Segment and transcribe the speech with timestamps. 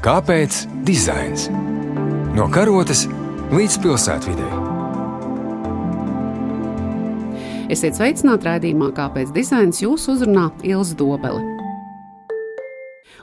[0.00, 1.42] Kāpēc dizains?
[2.32, 3.02] No karotes
[3.52, 4.46] līdz pilsētvidē.
[7.68, 11.44] Esiet sveicināti raidījumā, kāpēc dizains jūs uzrunā Ilza Dobele.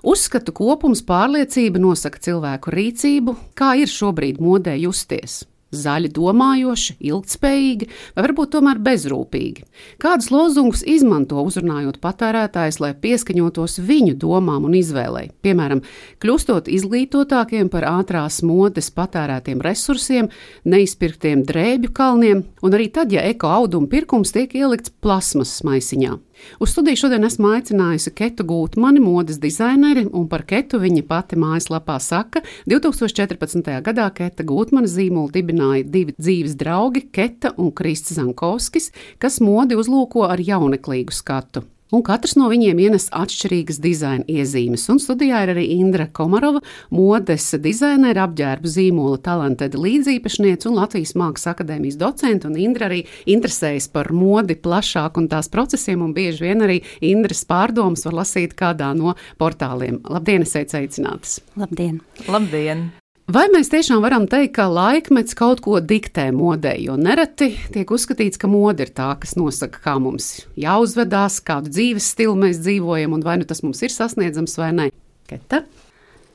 [0.06, 8.26] Uzskatu kopums pārliecība nosaka cilvēku rīcību, kā ir šobrīd modē justies zaļi domājoši, ilgspējīgi vai
[8.26, 9.66] varbūt tomēr bezrūpīgi.
[10.02, 15.32] Kādus lozungus izmanto uzrunājot patērētājus, lai pieskaņotos viņu domām un izvēlei?
[15.46, 15.84] Piemēram,
[16.24, 20.32] kļūstot izglītotākiem par ātrās modes patērētiem resursiem,
[20.68, 26.18] neizpirktiem drēbju kalniem, un arī tad, ja eko auduma pirkums tiek ielikts plasmasas maisiņā.
[26.60, 32.00] Uz studiju šodien esmu aicinājusi Ketu Gūtmani, modes dizaineri, un par Ketu viņa pati mājaslapā
[32.04, 33.72] saka, 2014.
[33.86, 40.28] gadā Keta Gūtmana zīmolu dibināja divi dzīves draugi, Keta un Krists Zankovskis, kas modi uzlūko
[40.30, 44.86] ar jauneklīgu skatu un katrs no viņiem ienes atšķirīgas dizaina iezīmes.
[44.92, 46.62] Un studijā ir arī Indra Komarova,
[46.94, 52.50] modes dizainera, apģērbu zīmola talantada līdzīpašniece un Latvijas Mākslas akadēmijas docente.
[52.50, 57.46] Un Indra arī interesējas par modi plašāk un tās procesiem, un bieži vien arī Indras
[57.48, 60.02] pārdomas var lasīt kādā no portāliem.
[60.08, 61.40] Labdien, esiet sveicinātas!
[61.60, 62.02] Labdien!
[62.28, 62.90] Labdien!
[63.28, 68.40] Vai mēs tiešām varam teikt, ka laikmets kaut ko diktē modē, jo nereti tiek uzskatīts,
[68.40, 73.26] ka mode ir tā, kas nosaka, kā mums jāuzvedās, kādu dzīves stilu mēs dzīvojam, un
[73.28, 74.88] vai nu tas mums ir sasniedzams vai nē.
[75.28, 75.66] Keta?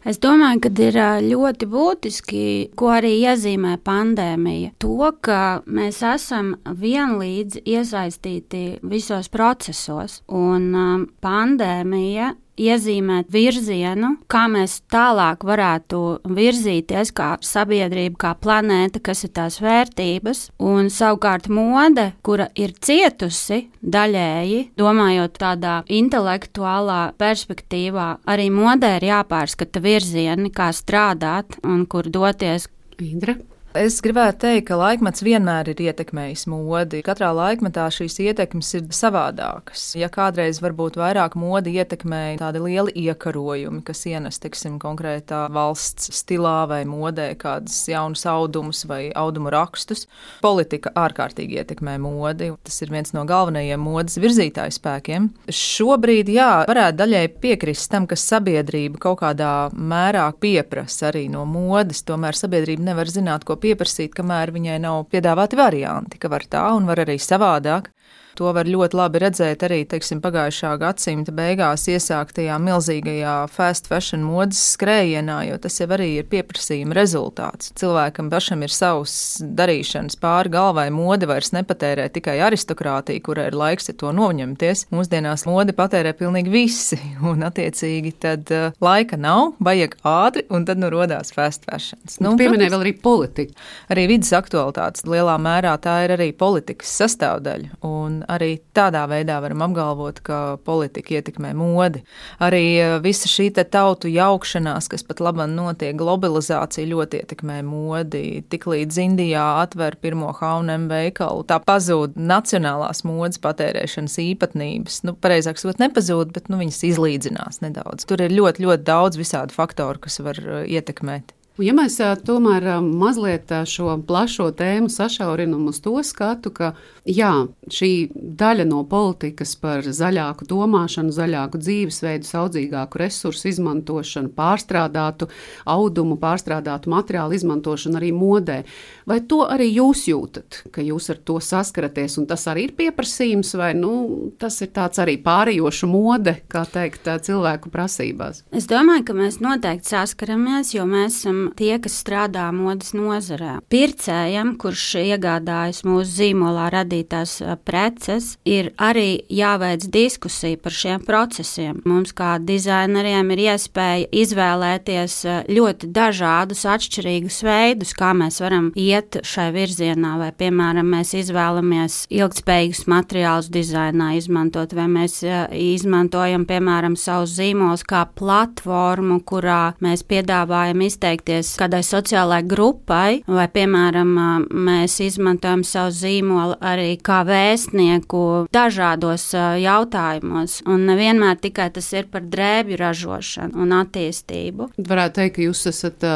[0.05, 0.99] Es domāju, ka ir
[1.31, 2.45] ļoti būtiski,
[2.77, 4.75] ko arī iezīmē pandēmija.
[4.85, 15.45] To, ka mēs esam vienlīdz iesaistīti visos procesos, un pandēmija iezīmēt virzienu, kā mēs tālāk
[15.47, 20.45] varētu virzīties kā sabiedrība, kā planēta, kas ir tās vērtības.
[20.63, 29.83] Un savukārt mode, kura ir cietusi daļēji, domājot tādā intelektuālā perspektīvā, arī modē ir jāpārskata
[29.83, 32.69] virzieni, kā strādāt un kur doties.
[33.03, 33.35] Indra.
[33.73, 36.99] Es gribētu teikt, ka laikmets vienmēr ir ietekmējis modi.
[37.07, 39.95] Katrā laikmetā šīs ietekmes ir savādākas.
[39.97, 46.67] Ja kādreiz varbūt vairāk modi ietekmēja tādi lieli iekarojumi, kas ienes, teiksim, konkrētā valsts stilā
[46.69, 50.05] vai modē kādus jaunus audumus vai audumu rakstus,
[50.45, 52.51] politika ārkārtīgi ietekmē modi.
[52.69, 55.31] Tas ir viens no galvenajiem modes virzītāju spēkiem.
[55.49, 62.05] Šobrīd, jā, varētu daļai piekrist tam, ka sabiedrība kaut kādā mērā pieprasa arī no modes.
[62.05, 66.89] Tomēr sabiedrība nevar zināt, ko pieprasīt, kamēr viņai nav piedāvāti varianti, ka var tā un
[66.91, 67.93] var arī savādāk.
[68.39, 74.61] To var ļoti labi redzēt arī teiksim, pagājušā gadsimta beigās iesāktajā milzīgajā fast fashion modes
[74.73, 77.73] skrējienā, jo tas jau arī ir pieprasījuma rezultāts.
[77.79, 79.15] Cilvēkam pašam ir savs
[79.45, 80.87] darīšanas pāri galvai.
[80.95, 84.87] Mode vairs nepatērē tikai aristokrātija, kurai ir laiks to noņemties.
[84.95, 87.01] Mūsdienās mode patērē pilnīgi visi,
[87.31, 92.01] un attiecīgi tad uh, laika nav, vajag ātri, un tad nu rodās fast fashion.
[92.25, 93.55] Nu, Pieminēja vēl arī politika.
[93.93, 97.77] Arī vidas aktualitātes lielā mērā tā ir arī politikas sastāvdaļa.
[97.87, 102.03] Un arī tādā veidā varam apgalvot, ka politika ietekmē modi.
[102.43, 108.43] Arī e, visa šī tautu jaukšanās, kas pat labam notiek, globalizācija ļoti ietekmē modi.
[108.53, 115.03] Tiklīdz Indijā atver pirmo H&M veikalu, tā pazūd nacionālās modes patērēšanas īpatnības.
[115.09, 118.09] Nu, pareizāk sakot, nepazūd, bet nu, viņas izlīdzinās nedaudz.
[118.09, 121.35] Tur ir ļoti, ļoti daudz visādu faktoru, kas var e, ietekmēt.
[121.61, 126.71] Ja mēs tomēr mazliet šo plašo tēmu sašaurinam uz to skatu, ka
[127.05, 135.29] jā, šī daļa no politikas par zaļāku domāšanu, zaļāku dzīvesveidu, saudzīgāku resursu izmantošanu, pārstrādātu
[135.69, 138.63] audumu, pārstrādātu materiālu izmantošanu arī modē,
[139.05, 143.53] vai to arī jūs jūtat, ka jūs ar to saskaraties, un tas arī ir pieprasījums,
[143.61, 143.93] vai nu,
[144.41, 148.41] tas ir tāds arī pārējošu mode, kā teikt, cilvēku prasībās?
[148.57, 153.59] Es domāju, ka mēs noteikti saskaramies, jo mēs esam tie, kas strādā modes nozarē.
[153.73, 161.81] Pircējam, kurš iegādājas mūsu zīmolā radītās preces, ir arī jāveic diskusija par šiem procesiem.
[161.89, 165.19] Mums, kā dizaineriem, ir iespēja izvēlēties
[165.53, 170.15] ļoti dažādus, atšķirīgus veidus, kā mēs varam iet šai virzienā.
[170.23, 175.21] Vai, piemēram, mēs izvēlamies ilgspējīgus materiālus dizainā izmantot, vai mēs
[175.57, 183.47] izmantojam, piemēram, savus zīmolus kā platformu, kurā mēs piedāvājam izteikti piedalīties kādai sociālai grupai, vai,
[183.49, 184.13] piemēram,
[184.53, 192.23] mēs izmantojam savu zīmolu arī kā vēstnieku dažādos jautājumos, un nevienmēr tikai tas ir par
[192.23, 194.73] drēbju ražošanu un attīstību.
[194.79, 196.07] Varētu teikt, ka jūs esat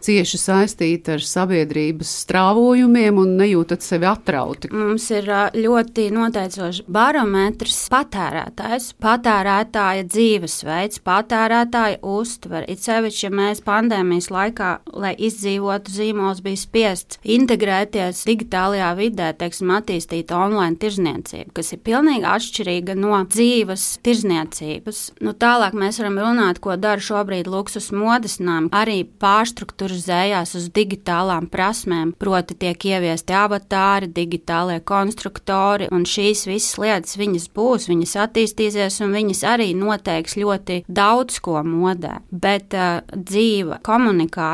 [0.00, 4.70] cieši saistīti ar sabiedrības strāvojumiem un nejūtat sevi atrauti.
[4.72, 12.68] Mums ir ļoti noteicošs barometrs patērētājs, patērētāja dzīvesveids, patērētāja uztvere.
[12.70, 14.59] It sevišķi, ja mēs pandēmijas laikā,
[14.96, 22.28] lai izdzīvotu zīmols, bija spiests integrēties digitālajā vidē, teiksim, attīstīt online tirzniecību, kas ir pilnīgi
[22.30, 25.02] atšķirīga no dzīves tirzniecības.
[25.24, 30.68] Nu, tālāk mēs varam runāt, ko dara šobrīd luksus modes nami, arī pārstruktūra kurzējās uz
[30.70, 38.14] digitālām prasmēm, proti tiek ieviesti avatāri, digitālie konstruktori, un šīs visas lietas viņas būs, viņas
[38.24, 42.20] attīstīsies, un viņas arī noteiks ļoti daudz ko modē.
[42.30, 44.48] Bet uh, dzīva, komunikācija,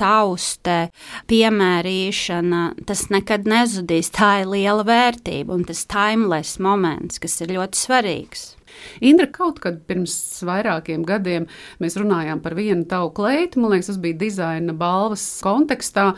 [0.00, 0.90] tauste,
[1.30, 4.12] piemērīšana, tas nekad nezudīs.
[4.14, 8.46] Tā ir liela vērtība un tas timeless moments, kas ir ļoti svarīgs.
[9.00, 10.14] Indra, kaut kad pirms
[10.46, 11.48] vairākiem gadiem
[11.82, 16.12] mēs runājām par vienu tavu kleitu, man liekas, tas bija dizaina balvas kontekstā,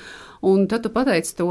[0.46, 1.49] un tad tu pateici to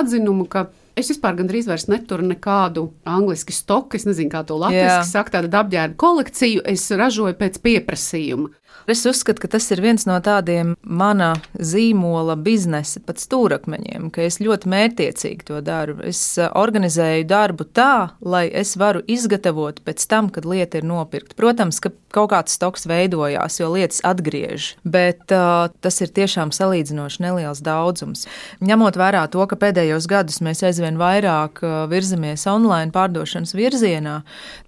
[0.00, 0.68] atzinumu, ka
[0.98, 5.52] es vispār gandrīz vairs neturu nekādu angļuiski stoku, es nezinu, kā to latviešu saka, tādu
[5.60, 8.50] apģērbu kolekciju, es ražoju pēc pieprasījuma.
[8.88, 14.38] Es uzskatu, ka tas ir viens no tādiem mana zīmola biznesa pat stūrakmeņiem, ka es
[14.40, 15.98] ļoti mērķiecīgi to daru.
[16.08, 21.36] Es eh, organizēju darbu tā, lai es varu izgatavot pēc tam, kad lieta ir nopirkta.
[21.36, 27.20] Protams, ka kaut kāds stoks veidojās, jo lietas atgriež, bet uh, tas ir tiešām salīdzinoši
[27.20, 28.24] neliels daudzums.
[28.64, 34.22] Ņemot vērā to, ka pēdējos gadus mēs aizvien vairāk uh, virzamies online pārdošanas virzienā,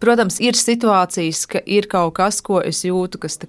[0.05, 3.41] protams, ir situācijas, ka ir kaut kas, ko es jūtu, kas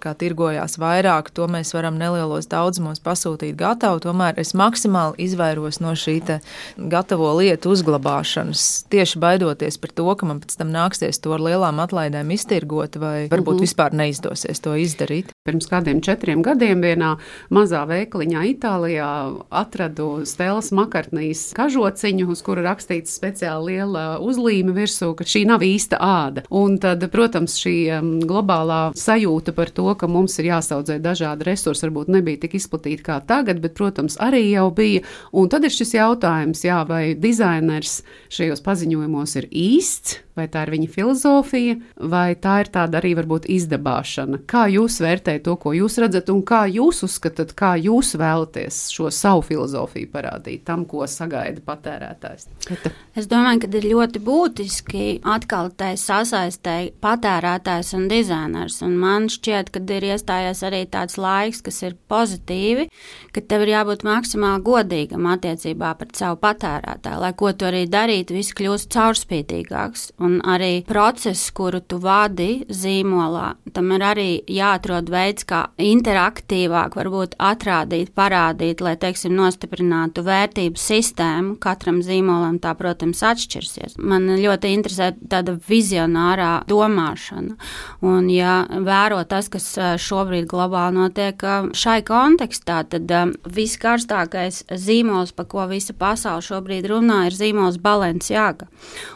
[0.42, 4.02] tirgojās vairāk, to mēs varam nelielos daudzumos pasūtīt gatavu.
[4.02, 6.40] Tomēr es maksimāli izvairos no šī
[6.78, 11.80] gatavo lietu uzglabāšanas, tieši baidoties par to, ka man pēc tam nāksies to ar lielām
[11.82, 13.58] atlaidēm iztirgot, vai varbūt mhm.
[13.58, 13.62] -huh.
[13.62, 15.32] vispār neizdosies to izdarīt.
[15.46, 17.18] Pirms kādiem četriem gadiem vienā
[17.50, 25.24] mazā veikaliņā Itālijā atradu Stēlas Makartnīs kažociņu, uz kura rakstīts speciāli liela uzlīme virsū, ka
[25.24, 26.44] šī nav īsta āda.
[26.50, 32.12] Un tad, protams, šī globālā sajūta par to, ka mums ir jāsaudzē dažādi resursi, varbūt
[32.16, 35.04] nebija tik izplatīti kā tagad, bet, protams, arī jau bija.
[35.36, 38.02] Un tad ir šis jautājums, jā, vai dizainers
[38.32, 41.78] šajos paziņojumos ir īsts vai tā ir viņa filozofija,
[42.12, 44.42] vai tā ir tāda arī varbūt izdabāšana.
[44.50, 49.12] Kā jūs vērtējat to, ko jūs redzat, un kā jūs uzskatāt, kā jūs vēlaties šo
[49.14, 52.48] savu filozofiju parādīt tam, ko sagaida patērētājs?
[52.68, 52.94] Kata.
[53.18, 59.74] Es domāju, ka ir ļoti būtiski atkal tai sasaistē patērētājs un dizainers, un man šķiet,
[59.74, 62.88] ka ir iestājies arī tāds laiks, kas ir pozitīvi,
[63.34, 68.36] ka tev ir jābūt maksimāli godīgam attiecībā pret savu patērētāju, lai ko tu arī darītu,
[68.38, 70.12] viss kļūst caurspīdīgāks.
[70.22, 77.38] Un arī process, kuru tu vadi zīmolā, tam ir arī jāatrod veids, kā interaktīvāk varbūt
[77.42, 81.58] atrādīt, parādīt, lai, teiksim, nostiprinātu vērtību sistēmu.
[81.62, 83.98] Katram zīmolam tā, protams, atšķirsies.
[83.98, 87.58] Man ļoti interesē tāda vizionārā domāšana.
[88.06, 89.68] Un, ja vēro tas, kas
[90.12, 91.44] šobrīd globāli notiek
[91.78, 93.12] šai kontekstā, tad
[93.48, 98.68] viskarstākais zīmols, pa ko visa pasaule šobrīd runā, ir zīmols Balenciaga.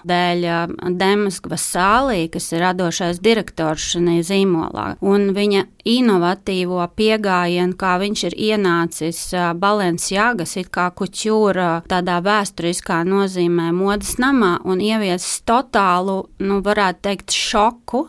[0.08, 0.46] Dēļ
[0.96, 4.88] Demas Vasālī, kas ir radošais direktors šajā zīmolā.
[5.06, 9.20] Un viņa inovatīvo pieejamību, kā viņš ir ienācis
[9.62, 17.36] Balenciagas, it kā kuķūra tādā vēsturiskā nozīmē modes namā un ieviesis totālu, nu, varētu teikt,
[17.36, 18.06] šoku,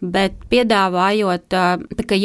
[0.00, 1.66] bet piedāvājot tā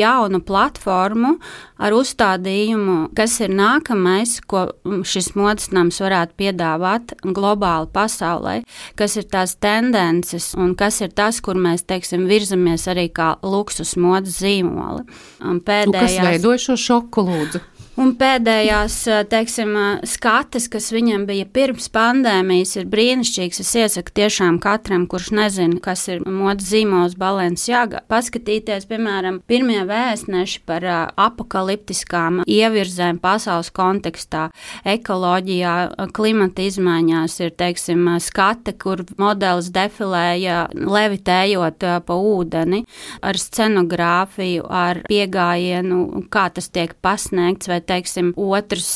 [0.03, 1.37] jaunu platformu
[1.83, 4.67] ar uzstādījumu, kas ir nākamais, ko
[5.07, 8.55] šis modes nams varētu piedāvāt globāli pasaulē,
[8.99, 13.97] kas ir tās tendences un kas ir tas, kur mēs, teiksim, virzamies arī kā luksus
[13.99, 15.07] modes zīmoli.
[15.41, 15.91] Pēdējās...
[15.91, 17.63] Nu, kas veidoja šo šoku, lūdzu?
[17.93, 23.59] Un pēdējās, eh, teiksim, eh, skates, kas viņam bija pirms pandēmijas, ir brīnišķīgs.
[23.59, 30.59] Es iesaku tiešām katram, kurš nezina, kas ir modes zīmols Balenciaga, paskatīties, piemēram, pirmie vēstneši
[30.65, 34.49] par uh, apakaliptiskām ievirzēm pasaules kontekstā,
[34.83, 42.85] ekoloģijā, klimata izmaiņās ir, teiksim, skate, kur modelis defilēja levitējot pa ūdeni
[43.21, 48.89] ar scenogrāfiju, ar piegājienu, kā tas tiek pasniegts, vai teiksim, otrs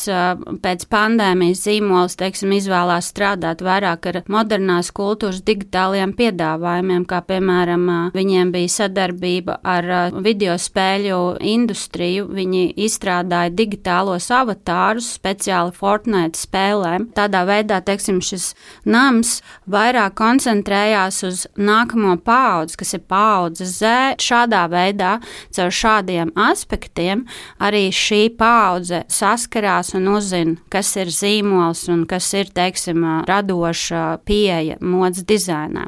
[0.63, 8.51] pēc pandēmijas zīmols, teiksim, izvēlās strādāt vairāk ar modernās kultūras digitāliem piedāvājumiem, kā piemēram viņiem
[8.53, 9.89] bija sadarbība ar
[10.23, 12.27] video spēļu industriju.
[12.37, 17.09] Viņi izstrādāja digitālos avatārus speciāli Fortnite spēlēm.
[17.17, 18.51] Tādā veidā, teiksim, šis
[18.85, 19.39] nams
[19.69, 23.93] vairāk koncentrējās uz nākamo paudzi, kas ir paudze Z.
[24.21, 25.17] Šādā veidā,
[25.55, 27.25] caur šādiem aspektiem,
[27.59, 34.77] arī šī paudze saskarās un uzzina, kas ir zīmols un kas ir, teiksim, radoša pieeja
[34.81, 35.87] modes dizainā.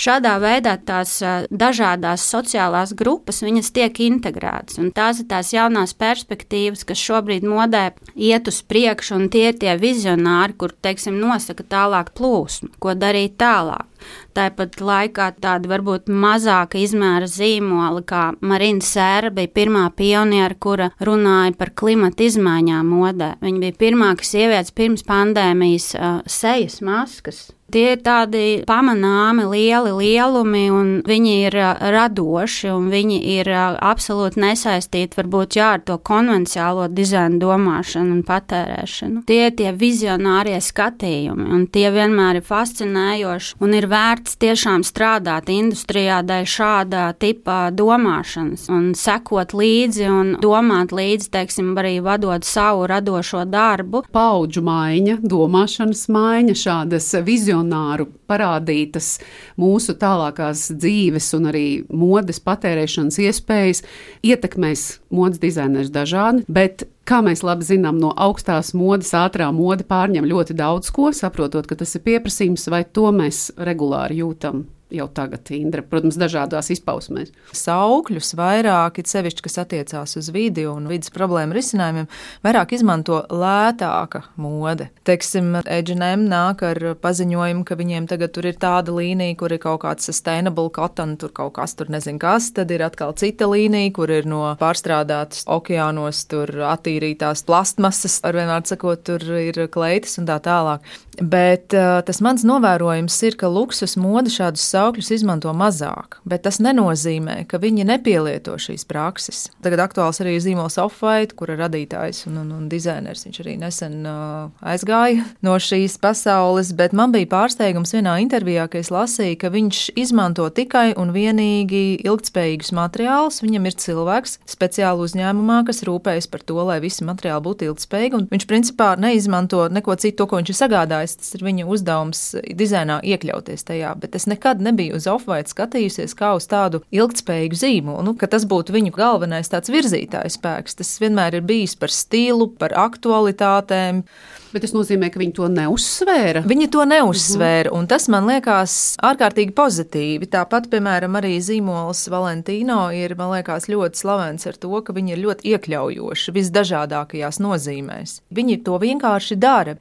[0.00, 1.18] Šādā veidā tās
[1.50, 7.90] dažādās sociālās grupas, viņas tiek integrētas, un tās ir tās jaunās perspektīvas, kas šobrīd modē
[8.14, 13.36] iet uz priekšu, un tie ir tie vizionāri, kur, teiksim, nosaka tālāk plūsmu, ko darīt
[13.40, 13.89] tālāk.
[14.36, 21.54] Tāpat laikā tāda varbūt mazāka izmēra zīmola, kā Marina Sēra, bija pirmā pioniera, kura runāja
[21.58, 23.32] par klimata izmaiņām modē.
[23.44, 29.92] Viņa bija pirmā, kas ievies pirms pandēmijas uh, sejas maskas Tie ir tādi pamanāmi lieli
[29.94, 31.56] lielumi, un viņi ir
[31.94, 39.24] radoši, un viņi ir absolūti nesaistīti varbūt jā, ar to konvencionālo dizainu domāšanu un patērēšanu.
[39.28, 45.50] Tie ir tie vizionārie skatījumi, un tie vienmēr ir fascinējoši, un ir vērts tiešām strādāt
[45.52, 52.86] industrijā dēļ šāda tipa domāšanas, un sekot līdzi un domāt līdzi, teiksim, arī vadot savu
[52.90, 54.04] radošo darbu.
[54.14, 59.20] Paudžu maiņa, domāšanas maiņa, šādas vizionāras vizionāru parādītas
[59.58, 63.82] mūsu tālākās dzīves un arī modes patērēšanas iespējas
[64.22, 70.26] ietekmēs modes dizainers dažādi, bet kā mēs labi zinām, no augstās modes ātrā mode pārņem
[70.26, 75.46] ļoti daudz ko, saprotot, ka tas ir pieprasījums, vai to mēs regulāri jūtam jau tagad,
[75.54, 77.32] Indra, protams, dažādās izpausmēs.
[77.56, 82.08] Saukļus vairāk, it sevišķi, kas attiecās uz vidi un vidas problēmu risinājumiem,
[82.46, 84.90] vairāk izmanto lētāka mode.
[85.08, 89.82] Teiksim, H&M nāk ar paziņojumu, ka viņiem tagad tur ir tāda līnija, kur ir kaut
[89.84, 94.12] kāds sustainable cotton, tur kaut kas tur nezinu kas, tad ir atkal cita līnija, kur
[94.12, 100.40] ir no pārstrādātas okeānos, tur attīrītās plastmasas, ar vienmēr sakot, tur ir kleitas un tā
[100.42, 100.84] tālāk.
[101.20, 104.79] Bet uh, tas mans novērojums ir, ka luksus mode šādus saukļus
[105.14, 109.48] izmanto mazāk, bet tas nenozīmē, ka viņi nepielieto šīs prakses.
[109.64, 113.24] Tagad aktuāls arī zīmols Offwhite, kura radītājs un, un, un dizainers.
[113.26, 118.80] Viņš arī nesen uh, aizgāja no šīs pasaules, bet man bija pārsteigums vienā intervijā, ka
[118.80, 123.42] es lasīju, ka viņš izmanto tikai un vienīgi ilgtspējīgus materiālus.
[123.44, 128.28] Viņam ir cilvēks speciāli uzņēmumā, kas rūpējas par to, lai visi materiāli būtu ilgtspējīgi, un
[128.30, 132.20] viņš principā neizmanto neko citu, to, ko viņš ir sagādājis tas ir viņa uzdevums
[132.56, 138.06] dizainā iekļauties tajā, bet es nekad nebiju uz Offwhite skatījusies kā uz tādu ilgspējīgu zīmolu,
[138.06, 140.78] nu, ka tas būtu viņu galvenais tāds virzītājs spēks.
[140.80, 144.04] Tas vienmēr ir bijis par stilu, par aktualitātēm.
[144.50, 146.40] Bet tas nozīmē, ka viņi to neuzsvēra.
[146.50, 150.26] Viņi to neuzsvēra, un tas man liekas ārkārtīgi pozitīvi.
[150.32, 155.52] Tāpat, piemēram, arī zīmols Valentino ir, liekas, ļoti slavens ar to, ka viņi ir ļoti
[155.54, 158.16] iekļaujoši visdažādākajās nozīmēs.
[158.34, 159.76] Viņi to vienkārši dara.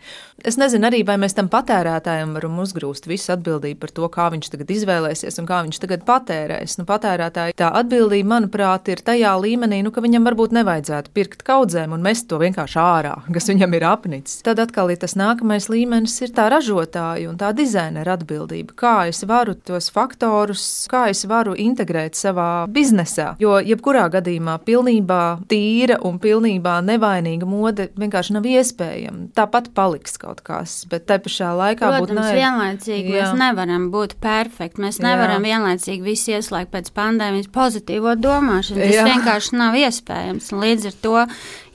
[0.45, 4.51] Es nezinu arī, vai mēs tam patērētājam varam uzgrūst visu atbildību par to, kā viņš
[4.53, 6.77] tagad izvēlēsies un kā viņš tagad patērēs.
[6.79, 11.97] Nu, patērētāji tā atbildība, manuprāt, ir tajā līmenī, nu, ka viņam varbūt nevajadzētu pirkt kaudzēm
[11.97, 14.39] un mest to vienkārši ārā, kas viņam ir apnicis.
[14.45, 18.75] Tad tad atkal ir tas nākamais līmenis, ir tā ražotāja un tā dizainera atbildība.
[18.77, 23.33] Kā es varu tos faktorus, kā es varu integrēt savā biznesā.
[23.39, 29.29] Jo jebkurā gadījumā pilnībā tīra un pilnībā nevainīga mode vienkārši nav iespējama.
[29.37, 32.41] Tāpat paliks kaut kas, bet te pašā laikā Protams, būt naivi.
[32.43, 33.29] vienlaicīgi Jā.
[33.29, 34.83] mēs nevaram būt perfekti.
[34.83, 35.55] Mēs nevaram Jā.
[35.55, 38.81] vienlaicīgi visi ieslēgt pēc pandēmijas pozitīvo domāšanu.
[38.83, 39.07] Tas Jā.
[39.07, 40.51] vienkārši nav iespējams.
[40.59, 41.25] Līdz ar to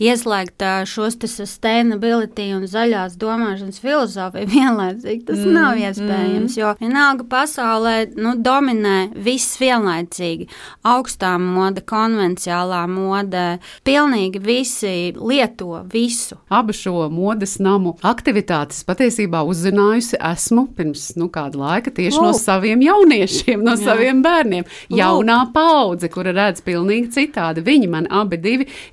[0.04, 5.22] ieslēgt šos sustainability un zaļās domāšanas filozofiju vienlaicīgi.
[5.28, 6.60] Tas mm, nav iespējams, mm.
[6.60, 10.48] jo vienalga pasaulē nu, dominē viss vienlaicīgi.
[10.94, 13.44] Augstā mode, konvencionālā mode,
[13.86, 16.38] pilnīgi visi lieto visu.
[16.54, 22.28] Abu šo modes namu aktivitātes patiesībā uzzinājusi esmu pirms nu, kāda laika tieši Lūk.
[22.28, 23.90] no saviem jauniešiem, no Jā.
[23.90, 24.64] saviem bērniem.
[24.64, 24.98] Lūk.
[24.98, 27.64] Jaunā paudze, kura redz pilnīgi citādi.
[27.64, 28.34] Viņi man abi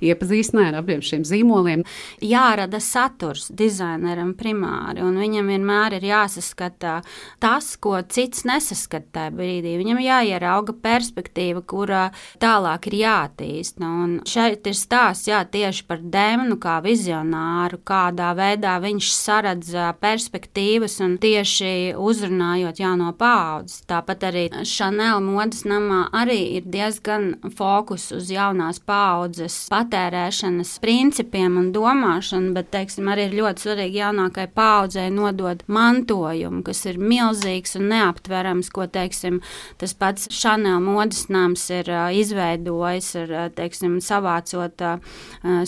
[0.02, 1.84] iepazīstināja ar abiem šiem zīmoliem.
[2.24, 7.00] Jārada saturs dizaineram primāri, un viņam vienmēr ir jāsaskata
[7.42, 9.74] tas, ko cits nesaskata tajā brīdī.
[9.80, 12.04] Viņam jāierauga perspektīva, kurā
[12.42, 13.80] tālāk ir jātīst.
[13.82, 20.98] Un šeit ir stāsts jā, tieši par Dēmonu kā vizionāru, kādā veidā viņš saredz perspektīvas
[21.04, 23.82] un tieši uzrunājot jauno paudzes.
[23.88, 31.72] Tāpat arī Chanel modes namā arī ir diezgan fokus uz jaunās paudzes patērēšanas principiem un
[31.74, 37.88] domāšanu, bet, teiksim, arī ir ļoti svarīgi jaunākai paudzei nodot mantojumu, kas ir milzīgs un
[37.92, 39.40] neaptverams, ko, teiksim,
[39.80, 45.16] tas pats Chanel modes nams ir uh, izveidojis, ar, uh, teiksim, savācot uh,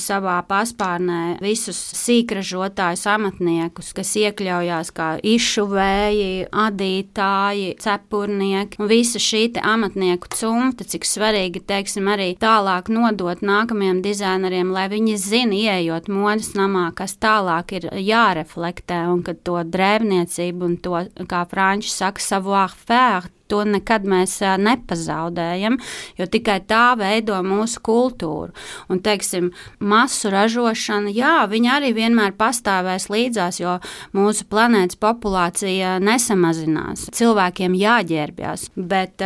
[0.01, 10.31] savā paspārnē visus sīkražotājus amatniekus, kas iekļaujās kā izšuvēji, adītāji, cepurnieki un visa šī amatnieku
[10.35, 16.89] cumta, cik svarīgi, teiksim, arī tālāk nodot nākamajiem dizaineriem, lai viņi zina, ieejot modes namā,
[16.97, 23.31] kas tālāk ir jāreflektē un ka to drēbniecību un to, kā franči saka, savoir faire,
[23.49, 25.77] to nekad mēs nepazaudējam,
[26.19, 28.55] jo tikai tā veido mūsu kultūru.
[28.89, 29.51] Un, teiksim,
[29.85, 33.77] masu ražošana, jā, viņa arī vienmēr pastāvēs līdzās, jo
[34.17, 37.09] mūsu planētas populācija nesamazinās.
[37.15, 39.25] Cilvēkiem jāģērbjas, bet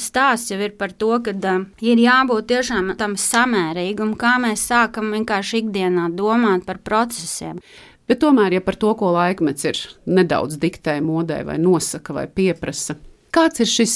[0.00, 1.36] stāsts jau ir par to, ka
[1.84, 7.60] ir jābūt tiešām tam samērīgam, kā mēs sākam vienkārši ikdienā domāt par procesiem.
[8.08, 12.96] Bet tomēr, ja par to, ko laikmets ir nedaudz diktē modē, vai nosaka, vai pieprasa,
[13.34, 13.94] Kāds ir šis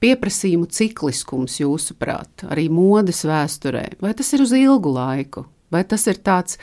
[0.00, 3.84] pieprasījumu cikliskums, jūsuprāt, arī modes vēsturē?
[4.02, 6.60] Vai tas ir uz ilgu laiku, vai tas ir tāds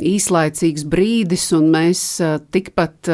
[0.00, 2.06] īslaicīgs brīdis, un mēs
[2.54, 3.12] tikpat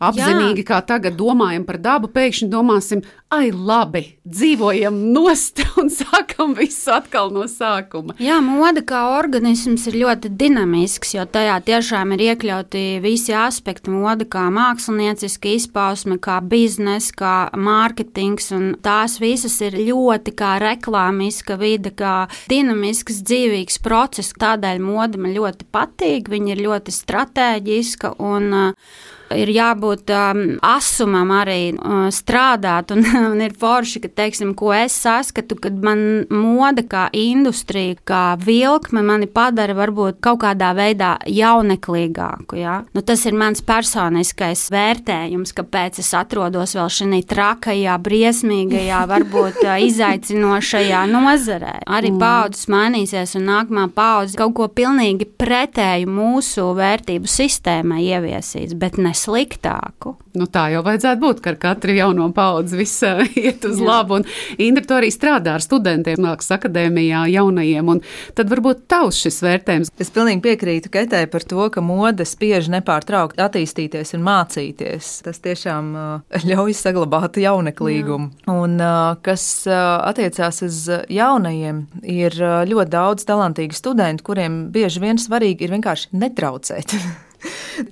[0.00, 0.68] apzinīgi, Jā.
[0.72, 7.30] kā tagad domājam par dabu, pēkšņi domāsim, ai, labi, dzīvojam nost un sākam visu atkal
[7.34, 8.16] no sākuma.
[8.22, 13.92] Jā, moda kā organisms ir ļoti dinamisks, jo tajā tiešām ir iekļauti visi aspekti.
[13.92, 21.58] Moda kā mākslinieciska izpausme, kā biznesa, kā mārketings, un tās visas ir ļoti kā reklāmiska
[21.60, 24.34] vide, kā dinamisks, dzīvīgs process.
[24.40, 28.92] Tādēļ moda man ļoti patīk, viņa ir ļoti strateģiska un uh,
[29.36, 32.92] ir jābūt um, asumam arī uh, strādāt.
[32.94, 38.24] Un, un ir forši, ka, teiksim, ko es saskatu, kad man moda kā industrija, kā
[38.40, 42.58] vilkme mani padara varbūt kaut kādā veidā jauneklīgāku.
[42.60, 42.80] Ja?
[42.96, 49.76] Nu, tas ir mans personiskais vērtējums, kāpēc es atrodos vēl šajā trakajā, briesmīgajā, varbūt uh,
[49.86, 51.76] izaicinošajā nozarē.
[51.90, 52.20] Arī mm.
[52.22, 59.14] paudzes mainīsies, un nākamā paudze kaut ko pilnīgi pretēju mūsu vērtību sistēmai ieviesīs, bet ne
[59.20, 60.14] sliktāku.
[60.38, 63.86] Nu, tā jau vajadzētu būt, ka ar katru jauno paudzi viss uh, iet uz Jā.
[63.86, 64.20] labu.
[64.20, 64.26] Un
[64.62, 67.90] Indra to arī strādā ar studentiem, mākslas akadēmijā, jaunajiem.
[68.38, 69.92] Tad varbūt tavs šis vērtējums.
[70.00, 75.10] Es pilnīgi piekrītu Ketē par to, ka mode spiež nepārtraukti attīstīties un mācīties.
[75.26, 78.30] Tas tiešām uh, ļauj saglabāt jauneklīgumu.
[78.44, 78.58] Jā.
[78.60, 82.36] Un uh, kas attiecās uz jaunajiem, ir
[82.70, 86.96] ļoti daudz talantīgu studentu, kuriem bieži vien svarīgi ir vienkārši netraucēt.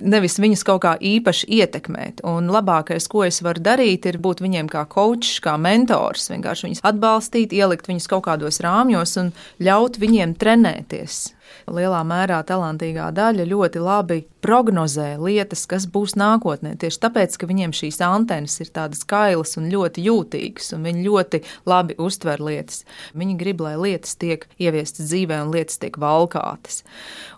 [0.01, 2.23] nevis viņus kaut kā īpaši ietekmēt.
[2.27, 6.85] Un labākais, ko es varu darīt, ir būt viņiem kā coachs, kā mentors, vienkārši viņus
[6.91, 9.33] atbalstīt, ielikt viņus kaut kādos rāmjos un
[9.63, 11.25] ļaut viņiem trenēties
[11.69, 16.75] lielā mērā talantīgā daļa ļoti labi prognozē lietas, kas būs nākotnē.
[16.79, 21.41] Tieši tāpēc, ka viņiem šīs antenas ir tādas kailas un ļoti jūtīgas, un viņi ļoti
[21.69, 22.85] labi uztver lietas.
[23.19, 26.83] Viņi grib, lai lietas tiek ieviestas dzīvē un lietas tiek valkātas.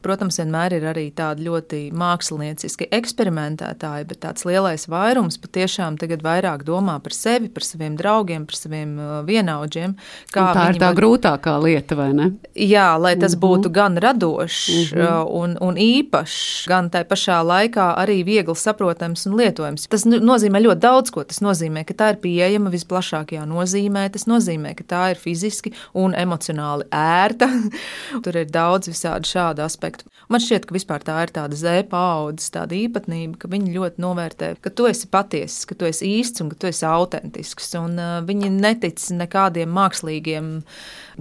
[0.06, 6.66] Protams, vienmēr ir arī tādi ļoti mākslinieciski eksperimentētāji, bet tāds lielais vairums patiešām tagad vairāk
[6.68, 9.98] domā par sevi, par saviem draugiem, par saviem uh, vienaudžiem.
[10.34, 11.00] Tā ir tā var...
[11.02, 12.30] grūtākā lieta, vai ne?
[12.54, 13.42] Jā, lai tas mhm.
[13.42, 15.26] būtu gan radošs mm -hmm.
[15.42, 19.88] un, un īpašs, gan tai pašā laikā arī viegli saprotams un lietojams.
[19.88, 21.24] Tas nozīmē ļoti daudz ko.
[21.24, 26.14] Tas nozīmē, ka tā ir pieejama visplašākajā nozīmē, tas nozīmē, ka tā ir fiziski un
[26.14, 27.50] emocionāli ērta.
[28.24, 30.06] Tur ir daudz visādi šādu aspektu.
[30.30, 34.72] Man šķiet, ka vispār tā ir tāda zēpa paudzes īpatnība, ka viņi ļoti novērtē, ka
[34.74, 37.72] tu esi patiess, ka tu esi īsts un ka tu esi autentisks.
[37.80, 40.52] Un, uh, viņi netic nekādiem mākslīgiem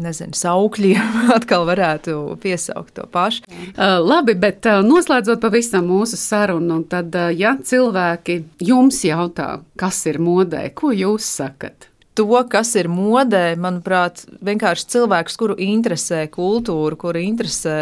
[0.05, 3.45] nezinu, saukļiem atkal varētu piesaukt to pašu.
[3.51, 10.05] Uh, labi, bet uh, noslēdzot pavisam mūsu sarunu, tad, uh, ja cilvēki jums jautā, kas
[10.11, 11.91] ir modē, ko jūs sakat?
[12.21, 17.77] to, kas ir modē, manuprāt, vienkārši cilvēks, kuru interesē kultūra, kuru interesē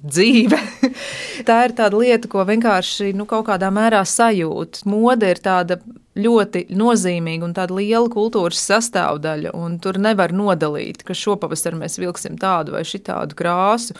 [0.00, 0.60] dzīve.
[1.48, 4.84] Tā ir tāda lieta, ko vienkārši nu, kaut kādā mērā sajūt.
[4.88, 5.80] Mode ir tāda
[6.18, 12.36] ļoti nozīmīga un tāda liela kultūras sastāvdaļa, un tur nevar nodalīt, ka šopavasar mēs vilksim
[12.40, 13.96] tādu vai šitādu krāsu.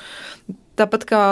[0.76, 1.24] Tāpat kā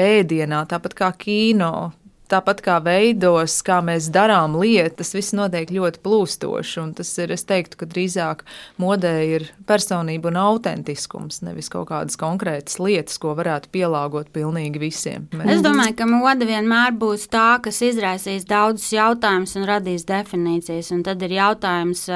[0.00, 1.90] ēdienā, tāpat kā kino,
[2.30, 6.86] tāpat kā veidos, kā mēs darām lietas, tas viss notiek ļoti plūstoši.
[6.96, 8.44] Tas ir, es teiktu, ka drīzāk
[8.80, 15.26] modē ir personība un autentiskums, nevis kaut kādas konkrētas lietas, ko varētu pielāgot pilnīgi visiem.
[15.34, 15.56] Mēs...
[15.56, 20.92] Es domāju, ka mode vienmēr būs tā, kas izraisīs daudzus jautājumus un radīs definīcijas.
[20.94, 22.06] Un tad ir jautājums,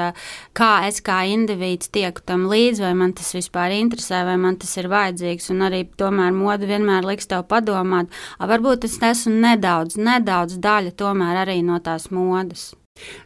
[0.57, 4.75] kā es kā indivīds tieku tam līdzi, vai man tas vispār interesē, vai man tas
[4.79, 5.51] ir vajadzīgs.
[5.53, 11.43] Un arī tomēr mode vienmēr liks tev padomāt, varbūt es esmu nedaudz nedaudz daļa tomēr
[11.43, 12.73] arī no tās modes.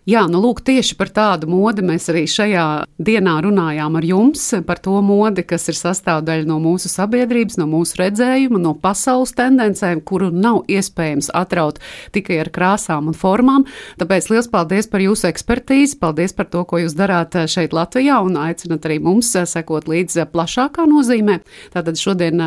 [0.10, 2.64] Jā, nu lūk, tieši par tādu modi mēs arī šajā
[3.06, 8.00] dienā runājām ar jums, par to modi, kas ir sastāvdaļa no mūsu sabiedrības, no mūsu
[8.00, 11.78] redzējuma, no pasaules tendencēm, kuru nav iespējams atraut
[12.16, 13.68] tikai ar krāsām un formām.
[14.02, 18.40] Tāpēc liels paldies par jūsu ekspertīzi, paldies par to, ko jūs darāt šeit Latvijā un
[18.42, 21.38] aicinat arī mums sekot līdz plašākā nozīmē.
[21.76, 22.42] Tātad šodien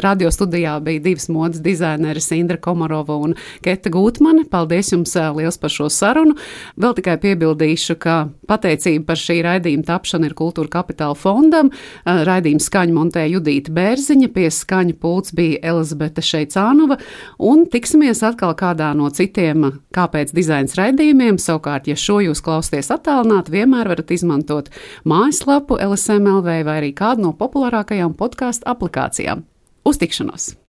[0.00, 4.48] radio studijā bija divas modes dizaineris Indra Komarova un Keta Gūtmane.
[4.48, 6.40] Paldies jums liels par šo sarunu!
[6.80, 8.16] Vēl tikai piebildīšu, ka
[8.48, 11.70] pateicība par šī raidījuma tapšanu ir Kultūra Kapitāla fondam.
[12.04, 16.98] Raidījuma skaņu montēja Judīta Bērziņa, pie skaņu pults bija Elizabete Šeicānova,
[17.38, 21.40] un tiksimies atkal kādā no citiem kāpēc dizains raidījumiem.
[21.42, 24.70] Savukārt, ja šo jūs klausties attālināt, vienmēr varat izmantot
[25.08, 29.46] mājaslapu LSMLV vai arī kādu no populārākajām podkāstu aplikācijām.
[29.86, 30.56] Uz tikšanos!